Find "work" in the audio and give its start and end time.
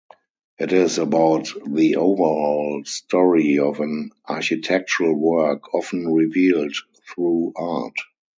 5.13-5.75